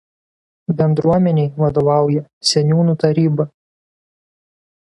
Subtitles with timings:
[0.79, 3.47] Bendruomenei vadovauja seniūnų taryba.